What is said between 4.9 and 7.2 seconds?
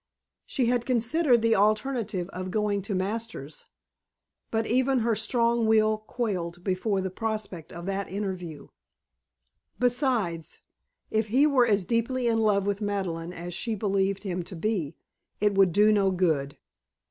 her strong spirit quailed before the